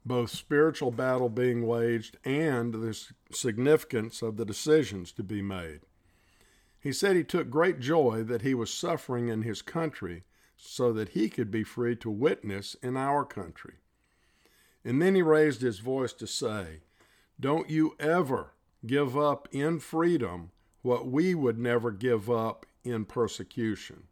both 0.04 0.30
spiritual 0.30 0.90
battle 0.90 1.28
being 1.28 1.66
waged 1.66 2.16
and 2.24 2.74
the 2.74 2.98
significance 3.32 4.22
of 4.22 4.36
the 4.36 4.44
decisions 4.44 5.12
to 5.12 5.22
be 5.22 5.42
made. 5.42 5.80
He 6.80 6.92
said 6.92 7.16
he 7.16 7.24
took 7.24 7.50
great 7.50 7.80
joy 7.80 8.22
that 8.24 8.42
he 8.42 8.54
was 8.54 8.72
suffering 8.72 9.28
in 9.28 9.42
his 9.42 9.60
country 9.60 10.24
so 10.56 10.92
that 10.92 11.10
he 11.10 11.28
could 11.28 11.50
be 11.50 11.62
free 11.62 11.96
to 11.96 12.10
witness 12.10 12.74
in 12.82 12.96
our 12.96 13.24
country. 13.24 13.74
And 14.84 15.00
then 15.00 15.14
he 15.14 15.22
raised 15.22 15.60
his 15.60 15.78
voice 15.78 16.12
to 16.14 16.26
say, 16.26 16.80
Don't 17.38 17.68
you 17.68 17.96
ever 17.98 18.52
give 18.86 19.16
up 19.16 19.48
in 19.52 19.78
freedom 19.78 20.50
what 20.82 21.06
we 21.06 21.34
would 21.34 21.58
never 21.58 21.90
give 21.90 22.30
up 22.30 22.64
in 22.82 23.04
persecution, 23.04 24.04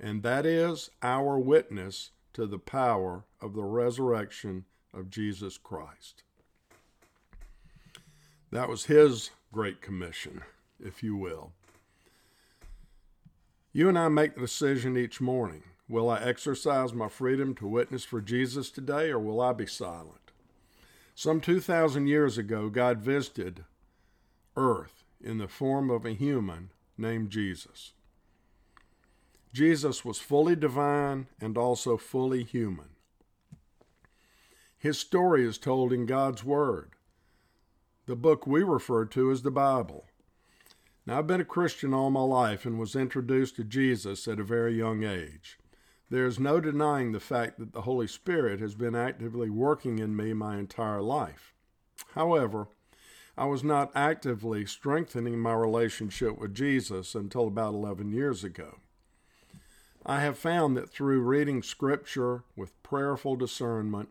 and 0.00 0.22
that 0.22 0.44
is 0.44 0.90
our 1.02 1.38
witness 1.38 2.10
to 2.32 2.46
the 2.46 2.58
power 2.58 3.24
of 3.40 3.54
the 3.54 3.62
resurrection 3.62 4.64
of 4.96 5.10
Jesus 5.10 5.58
Christ. 5.58 6.22
That 8.50 8.68
was 8.68 8.86
his 8.86 9.30
great 9.52 9.82
commission, 9.82 10.42
if 10.82 11.02
you 11.02 11.16
will. 11.16 11.52
You 13.72 13.88
and 13.88 13.98
I 13.98 14.08
make 14.08 14.34
the 14.34 14.40
decision 14.40 14.96
each 14.96 15.20
morning. 15.20 15.62
Will 15.88 16.08
I 16.08 16.20
exercise 16.20 16.94
my 16.94 17.08
freedom 17.08 17.54
to 17.56 17.66
witness 17.66 18.04
for 18.04 18.20
Jesus 18.20 18.70
today, 18.70 19.10
or 19.10 19.18
will 19.18 19.40
I 19.40 19.52
be 19.52 19.66
silent? 19.66 20.32
Some 21.14 21.40
2,000 21.40 22.06
years 22.06 22.38
ago, 22.38 22.68
God 22.68 22.98
visited 22.98 23.64
earth 24.56 25.04
in 25.22 25.38
the 25.38 25.48
form 25.48 25.90
of 25.90 26.04
a 26.04 26.12
human 26.12 26.70
named 26.98 27.30
Jesus. 27.30 27.92
Jesus 29.52 30.04
was 30.04 30.18
fully 30.18 30.56
divine 30.56 31.26
and 31.40 31.56
also 31.56 31.96
fully 31.96 32.44
human. 32.44 32.95
His 34.78 34.98
story 34.98 35.44
is 35.44 35.58
told 35.58 35.92
in 35.92 36.06
God's 36.06 36.44
Word, 36.44 36.92
the 38.06 38.16
book 38.16 38.46
we 38.46 38.62
refer 38.62 39.04
to 39.06 39.30
as 39.30 39.42
the 39.42 39.50
Bible. 39.50 40.04
Now, 41.06 41.18
I've 41.18 41.26
been 41.26 41.40
a 41.40 41.44
Christian 41.44 41.94
all 41.94 42.10
my 42.10 42.22
life 42.22 42.66
and 42.66 42.78
was 42.78 42.96
introduced 42.96 43.56
to 43.56 43.64
Jesus 43.64 44.26
at 44.28 44.40
a 44.40 44.44
very 44.44 44.74
young 44.76 45.04
age. 45.04 45.58
There 46.10 46.26
is 46.26 46.38
no 46.38 46.60
denying 46.60 47.12
the 47.12 47.20
fact 47.20 47.58
that 47.58 47.72
the 47.72 47.82
Holy 47.82 48.06
Spirit 48.06 48.60
has 48.60 48.74
been 48.74 48.94
actively 48.94 49.50
working 49.50 49.98
in 49.98 50.14
me 50.14 50.32
my 50.32 50.56
entire 50.56 51.02
life. 51.02 51.52
However, 52.14 52.68
I 53.38 53.46
was 53.46 53.64
not 53.64 53.92
actively 53.94 54.66
strengthening 54.66 55.38
my 55.38 55.54
relationship 55.54 56.38
with 56.38 56.54
Jesus 56.54 57.14
until 57.14 57.46
about 57.48 57.74
11 57.74 58.12
years 58.12 58.44
ago. 58.44 58.78
I 60.04 60.20
have 60.20 60.38
found 60.38 60.76
that 60.76 60.90
through 60.90 61.20
reading 61.20 61.62
Scripture 61.62 62.44
with 62.54 62.80
prayerful 62.82 63.36
discernment, 63.36 64.08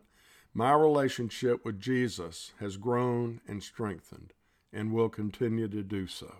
my 0.56 0.72
relationship 0.72 1.66
with 1.66 1.78
Jesus 1.78 2.54
has 2.60 2.78
grown 2.78 3.42
and 3.46 3.62
strengthened 3.62 4.32
and 4.72 4.90
will 4.90 5.10
continue 5.10 5.68
to 5.68 5.82
do 5.82 6.06
so. 6.06 6.36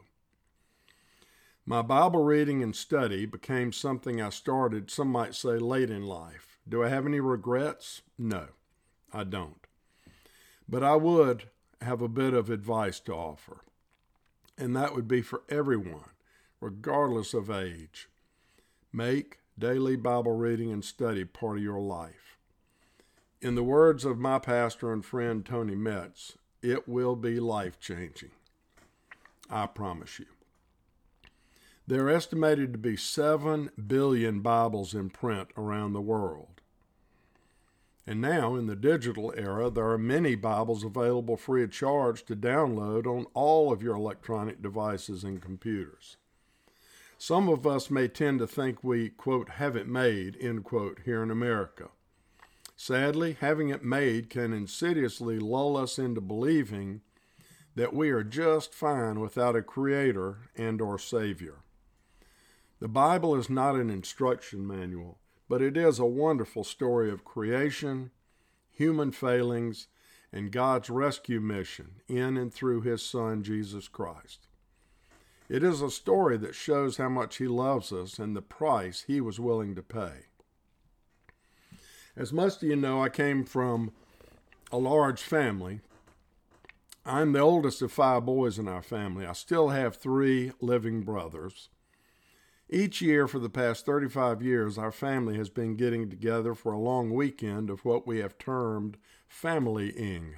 My 1.66 1.82
Bible 1.82 2.24
reading 2.24 2.62
and 2.62 2.74
study 2.74 3.26
became 3.26 3.72
something 3.72 4.22
I 4.22 4.30
started, 4.30 4.90
some 4.90 5.08
might 5.08 5.34
say, 5.34 5.58
late 5.58 5.90
in 5.90 6.02
life. 6.02 6.56
Do 6.66 6.82
I 6.82 6.88
have 6.88 7.04
any 7.04 7.20
regrets? 7.20 8.00
No, 8.16 8.46
I 9.12 9.24
don't. 9.24 9.66
But 10.66 10.82
I 10.82 10.96
would 10.96 11.50
have 11.82 12.00
a 12.00 12.08
bit 12.08 12.32
of 12.32 12.48
advice 12.48 12.98
to 13.00 13.12
offer, 13.12 13.64
and 14.56 14.74
that 14.74 14.94
would 14.94 15.08
be 15.08 15.20
for 15.20 15.42
everyone, 15.50 16.12
regardless 16.62 17.34
of 17.34 17.50
age. 17.50 18.08
Make 18.94 19.40
daily 19.58 19.96
Bible 19.96 20.32
reading 20.32 20.72
and 20.72 20.82
study 20.82 21.26
part 21.26 21.58
of 21.58 21.62
your 21.62 21.80
life. 21.80 22.35
In 23.42 23.54
the 23.54 23.62
words 23.62 24.06
of 24.06 24.18
my 24.18 24.38
pastor 24.38 24.92
and 24.94 25.04
friend 25.04 25.44
Tony 25.44 25.74
Metz, 25.74 26.38
it 26.62 26.88
will 26.88 27.14
be 27.14 27.38
life 27.38 27.78
changing. 27.78 28.30
I 29.50 29.66
promise 29.66 30.18
you. 30.18 30.26
There 31.86 32.06
are 32.06 32.10
estimated 32.10 32.72
to 32.72 32.78
be 32.78 32.96
7 32.96 33.70
billion 33.86 34.40
Bibles 34.40 34.94
in 34.94 35.10
print 35.10 35.50
around 35.54 35.92
the 35.92 36.00
world. 36.00 36.62
And 38.06 38.22
now, 38.22 38.54
in 38.54 38.68
the 38.68 38.74
digital 38.74 39.34
era, 39.36 39.68
there 39.68 39.90
are 39.90 39.98
many 39.98 40.34
Bibles 40.34 40.82
available 40.82 41.36
free 41.36 41.62
of 41.62 41.70
charge 41.70 42.24
to 42.26 42.36
download 42.36 43.06
on 43.06 43.26
all 43.34 43.70
of 43.70 43.82
your 43.82 43.96
electronic 43.96 44.62
devices 44.62 45.24
and 45.24 45.42
computers. 45.42 46.16
Some 47.18 47.50
of 47.50 47.66
us 47.66 47.90
may 47.90 48.08
tend 48.08 48.38
to 48.38 48.46
think 48.46 48.82
we, 48.82 49.10
quote, 49.10 49.50
have 49.50 49.76
it 49.76 49.86
made, 49.86 50.38
end 50.40 50.64
quote, 50.64 51.00
here 51.04 51.22
in 51.22 51.30
America. 51.30 51.90
Sadly, 52.76 53.36
having 53.40 53.70
it 53.70 53.82
made 53.82 54.28
can 54.28 54.52
insidiously 54.52 55.38
lull 55.38 55.76
us 55.76 55.98
into 55.98 56.20
believing 56.20 57.00
that 57.74 57.94
we 57.94 58.10
are 58.10 58.22
just 58.22 58.74
fine 58.74 59.18
without 59.20 59.56
a 59.56 59.62
creator 59.62 60.50
and 60.56 60.80
or 60.80 60.98
savior. 60.98 61.60
The 62.78 62.88
Bible 62.88 63.34
is 63.34 63.48
not 63.48 63.76
an 63.76 63.88
instruction 63.88 64.66
manual, 64.66 65.18
but 65.48 65.62
it 65.62 65.76
is 65.76 65.98
a 65.98 66.04
wonderful 66.04 66.64
story 66.64 67.10
of 67.10 67.24
creation, 67.24 68.10
human 68.70 69.10
failings, 69.10 69.88
and 70.30 70.52
God's 70.52 70.90
rescue 70.90 71.40
mission 71.40 72.02
in 72.08 72.36
and 72.36 72.52
through 72.52 72.82
his 72.82 73.02
son 73.02 73.42
Jesus 73.42 73.88
Christ. 73.88 74.48
It 75.48 75.62
is 75.62 75.80
a 75.80 75.90
story 75.90 76.36
that 76.38 76.54
shows 76.54 76.98
how 76.98 77.08
much 77.08 77.36
he 77.36 77.46
loves 77.46 77.92
us 77.92 78.18
and 78.18 78.36
the 78.36 78.42
price 78.42 79.04
he 79.06 79.20
was 79.20 79.40
willing 79.40 79.74
to 79.76 79.82
pay. 79.82 80.26
As 82.16 82.32
most 82.32 82.62
of 82.62 82.68
you 82.68 82.76
know, 82.76 83.02
I 83.02 83.10
came 83.10 83.44
from 83.44 83.92
a 84.72 84.78
large 84.78 85.20
family. 85.20 85.80
I'm 87.04 87.32
the 87.32 87.40
oldest 87.40 87.82
of 87.82 87.92
five 87.92 88.24
boys 88.24 88.58
in 88.58 88.66
our 88.66 88.80
family. 88.80 89.26
I 89.26 89.34
still 89.34 89.68
have 89.68 89.96
three 89.96 90.52
living 90.60 91.02
brothers. 91.02 91.68
Each 92.70 93.02
year 93.02 93.28
for 93.28 93.38
the 93.38 93.50
past 93.50 93.84
35 93.84 94.42
years, 94.42 94.78
our 94.78 94.90
family 94.90 95.36
has 95.36 95.50
been 95.50 95.76
getting 95.76 96.08
together 96.08 96.54
for 96.54 96.72
a 96.72 96.78
long 96.78 97.10
weekend 97.12 97.68
of 97.68 97.84
what 97.84 98.06
we 98.06 98.18
have 98.18 98.38
termed 98.38 98.96
family-ing. 99.28 100.36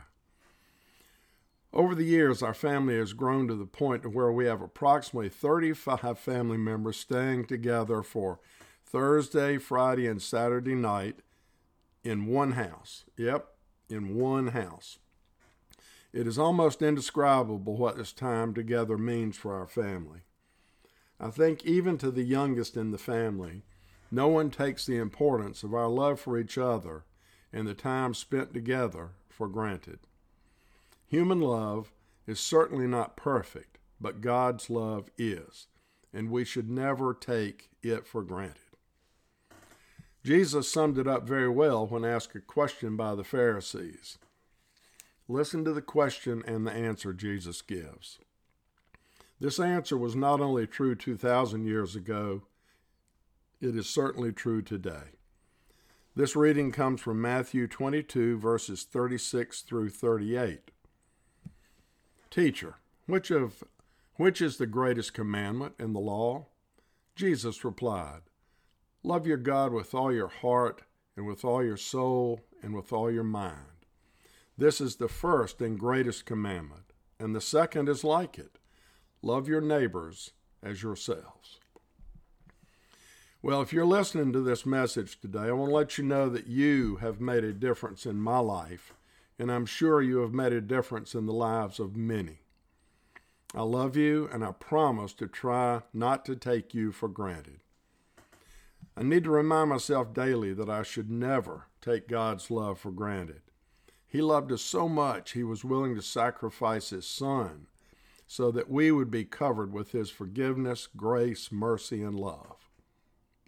Over 1.72 1.94
the 1.94 2.04
years, 2.04 2.42
our 2.42 2.54
family 2.54 2.98
has 2.98 3.12
grown 3.12 3.46
to 3.48 3.54
the 3.54 3.66
point 3.66 4.12
where 4.12 4.32
we 4.32 4.46
have 4.46 4.60
approximately 4.60 5.28
35 5.28 6.18
family 6.18 6.58
members 6.58 6.98
staying 6.98 7.46
together 7.46 8.02
for 8.02 8.40
Thursday, 8.84 9.58
Friday, 9.58 10.06
and 10.06 10.20
Saturday 10.20 10.74
night 10.74 11.20
in 12.04 12.26
one 12.26 12.52
house. 12.52 13.04
Yep, 13.16 13.46
in 13.88 14.14
one 14.14 14.48
house. 14.48 14.98
It 16.12 16.26
is 16.26 16.38
almost 16.38 16.82
indescribable 16.82 17.76
what 17.76 17.96
this 17.96 18.12
time 18.12 18.54
together 18.54 18.96
means 18.96 19.36
for 19.36 19.54
our 19.54 19.66
family. 19.66 20.20
I 21.20 21.30
think 21.30 21.64
even 21.64 21.98
to 21.98 22.10
the 22.10 22.22
youngest 22.22 22.76
in 22.76 22.92
the 22.92 22.98
family, 22.98 23.62
no 24.10 24.28
one 24.28 24.50
takes 24.50 24.86
the 24.86 24.96
importance 24.96 25.62
of 25.62 25.74
our 25.74 25.88
love 25.88 26.20
for 26.20 26.38
each 26.38 26.56
other 26.56 27.04
and 27.52 27.66
the 27.66 27.74
time 27.74 28.14
spent 28.14 28.54
together 28.54 29.10
for 29.28 29.48
granted. 29.48 30.00
Human 31.06 31.40
love 31.40 31.92
is 32.26 32.38
certainly 32.38 32.86
not 32.86 33.16
perfect, 33.16 33.78
but 34.00 34.20
God's 34.20 34.70
love 34.70 35.08
is, 35.16 35.66
and 36.12 36.30
we 36.30 36.44
should 36.44 36.70
never 36.70 37.14
take 37.14 37.70
it 37.82 38.06
for 38.06 38.22
granted. 38.22 38.67
Jesus 40.28 40.70
summed 40.70 40.98
it 40.98 41.08
up 41.08 41.26
very 41.26 41.48
well 41.48 41.86
when 41.86 42.04
asked 42.04 42.34
a 42.34 42.40
question 42.40 42.96
by 42.98 43.14
the 43.14 43.24
Pharisees. 43.24 44.18
Listen 45.26 45.64
to 45.64 45.72
the 45.72 45.80
question 45.80 46.42
and 46.46 46.66
the 46.66 46.70
answer 46.70 47.14
Jesus 47.14 47.62
gives. 47.62 48.18
This 49.40 49.58
answer 49.58 49.96
was 49.96 50.14
not 50.14 50.42
only 50.42 50.66
true 50.66 50.94
2,000 50.94 51.64
years 51.64 51.96
ago, 51.96 52.42
it 53.62 53.74
is 53.74 53.88
certainly 53.88 54.30
true 54.30 54.60
today. 54.60 55.14
This 56.14 56.36
reading 56.36 56.72
comes 56.72 57.00
from 57.00 57.22
Matthew 57.22 57.66
22, 57.66 58.38
verses 58.38 58.82
36 58.82 59.62
through 59.62 59.88
38. 59.88 60.70
Teacher, 62.30 62.74
which 63.06 63.30
of 63.30 63.64
which 64.16 64.42
is 64.42 64.58
the 64.58 64.66
greatest 64.66 65.14
commandment 65.14 65.72
in 65.78 65.94
the 65.94 66.00
law? 66.00 66.48
Jesus 67.16 67.64
replied, 67.64 68.27
Love 69.02 69.26
your 69.26 69.36
God 69.36 69.72
with 69.72 69.94
all 69.94 70.12
your 70.12 70.28
heart 70.28 70.82
and 71.16 71.26
with 71.26 71.44
all 71.44 71.64
your 71.64 71.76
soul 71.76 72.40
and 72.62 72.74
with 72.74 72.92
all 72.92 73.10
your 73.10 73.24
mind. 73.24 73.86
This 74.56 74.80
is 74.80 74.96
the 74.96 75.08
first 75.08 75.60
and 75.60 75.78
greatest 75.78 76.26
commandment, 76.26 76.92
and 77.20 77.34
the 77.34 77.40
second 77.40 77.88
is 77.88 78.02
like 78.02 78.38
it 78.38 78.58
love 79.22 79.48
your 79.48 79.60
neighbors 79.60 80.32
as 80.62 80.82
yourselves. 80.82 81.58
Well, 83.40 83.62
if 83.62 83.72
you're 83.72 83.86
listening 83.86 84.32
to 84.32 84.40
this 84.40 84.66
message 84.66 85.20
today, 85.20 85.44
I 85.44 85.52
want 85.52 85.70
to 85.70 85.74
let 85.74 85.96
you 85.96 86.04
know 86.04 86.28
that 86.28 86.48
you 86.48 86.96
have 86.96 87.20
made 87.20 87.44
a 87.44 87.52
difference 87.52 88.04
in 88.04 88.20
my 88.20 88.38
life, 88.38 88.94
and 89.38 89.50
I'm 89.50 89.66
sure 89.66 90.02
you 90.02 90.18
have 90.18 90.32
made 90.32 90.52
a 90.52 90.60
difference 90.60 91.14
in 91.14 91.26
the 91.26 91.32
lives 91.32 91.78
of 91.78 91.96
many. 91.96 92.40
I 93.54 93.62
love 93.62 93.96
you, 93.96 94.28
and 94.32 94.44
I 94.44 94.50
promise 94.52 95.12
to 95.14 95.28
try 95.28 95.82
not 95.92 96.24
to 96.26 96.34
take 96.34 96.74
you 96.74 96.90
for 96.90 97.08
granted. 97.08 97.60
I 98.98 99.04
need 99.04 99.22
to 99.24 99.30
remind 99.30 99.70
myself 99.70 100.12
daily 100.12 100.52
that 100.54 100.68
I 100.68 100.82
should 100.82 101.08
never 101.08 101.66
take 101.80 102.08
God's 102.08 102.50
love 102.50 102.80
for 102.80 102.90
granted. 102.90 103.42
He 104.08 104.20
loved 104.20 104.50
us 104.50 104.60
so 104.60 104.88
much, 104.88 105.32
he 105.32 105.44
was 105.44 105.64
willing 105.64 105.94
to 105.94 106.02
sacrifice 106.02 106.90
his 106.90 107.06
son 107.06 107.68
so 108.26 108.50
that 108.50 108.68
we 108.68 108.90
would 108.90 109.08
be 109.08 109.24
covered 109.24 109.72
with 109.72 109.92
his 109.92 110.10
forgiveness, 110.10 110.88
grace, 110.96 111.52
mercy, 111.52 112.02
and 112.02 112.18
love. 112.18 112.56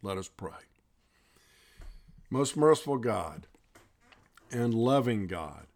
Let 0.03 0.19
us 0.19 0.29
pray. 0.29 0.69
Most 2.31 2.57
merciful 2.57 2.99
God 2.99 3.49
and 4.53 4.73
loving 4.73 5.27
God, 5.27 5.67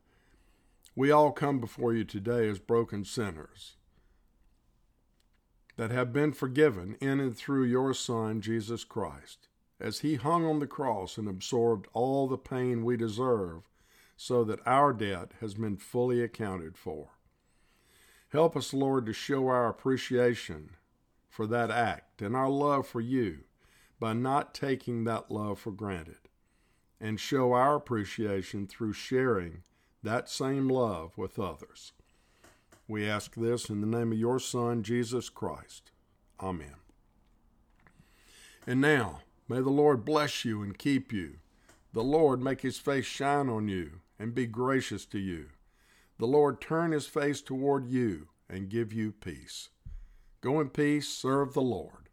we 0.94 1.10
all 1.10 1.32
come 1.32 1.58
before 1.58 1.92
you 1.92 2.04
today 2.04 2.48
as 2.48 2.60
broken 2.60 3.04
sinners 3.04 3.74
that 5.76 5.90
have 5.90 6.12
been 6.12 6.32
forgiven 6.32 6.96
in 7.00 7.18
and 7.18 7.36
through 7.36 7.64
your 7.64 7.92
Son, 7.92 8.40
Jesus 8.40 8.84
Christ, 8.84 9.48
as 9.80 10.00
he 10.00 10.14
hung 10.14 10.44
on 10.44 10.60
the 10.60 10.66
cross 10.66 11.18
and 11.18 11.28
absorbed 11.28 11.88
all 11.92 12.26
the 12.28 12.38
pain 12.38 12.84
we 12.84 12.96
deserve 12.96 13.68
so 14.16 14.44
that 14.44 14.64
our 14.66 14.92
debt 14.92 15.32
has 15.40 15.54
been 15.54 15.76
fully 15.76 16.22
accounted 16.22 16.76
for. 16.76 17.08
Help 18.28 18.56
us, 18.56 18.72
Lord, 18.72 19.06
to 19.06 19.12
show 19.12 19.48
our 19.48 19.68
appreciation 19.68 20.70
for 21.28 21.46
that 21.46 21.70
act 21.70 22.22
and 22.22 22.36
our 22.36 22.48
love 22.48 22.86
for 22.86 23.00
you 23.00 23.40
by 23.98 24.12
not 24.12 24.54
taking 24.54 25.04
that 25.04 25.30
love 25.30 25.58
for 25.58 25.70
granted, 25.70 26.28
and 27.00 27.18
show 27.18 27.52
our 27.52 27.76
appreciation 27.76 28.66
through 28.66 28.92
sharing 28.92 29.62
that 30.02 30.28
same 30.28 30.68
love 30.68 31.16
with 31.16 31.38
others. 31.38 31.92
We 32.86 33.08
ask 33.08 33.34
this 33.34 33.70
in 33.70 33.80
the 33.80 33.86
name 33.86 34.12
of 34.12 34.18
your 34.18 34.38
Son, 34.38 34.82
Jesus 34.82 35.28
Christ. 35.28 35.90
Amen. 36.40 36.74
And 38.66 38.80
now, 38.80 39.20
may 39.48 39.60
the 39.60 39.70
Lord 39.70 40.04
bless 40.04 40.44
you 40.44 40.62
and 40.62 40.76
keep 40.76 41.12
you. 41.12 41.38
The 41.92 42.02
Lord 42.02 42.42
make 42.42 42.62
his 42.62 42.78
face 42.78 43.04
shine 43.06 43.48
on 43.48 43.68
you 43.68 44.00
and 44.18 44.34
be 44.34 44.46
gracious 44.46 45.04
to 45.06 45.18
you. 45.18 45.46
The 46.18 46.26
Lord 46.26 46.60
turn 46.60 46.92
his 46.92 47.06
face 47.06 47.40
toward 47.40 47.86
you 47.86 48.28
and 48.48 48.68
give 48.68 48.92
you 48.92 49.12
peace. 49.12 49.70
Go 50.40 50.60
in 50.60 50.68
peace, 50.68 51.08
serve 51.08 51.54
the 51.54 51.62
Lord. 51.62 52.03